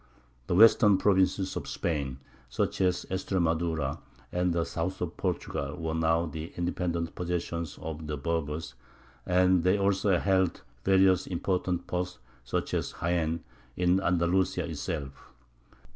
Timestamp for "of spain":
1.55-2.17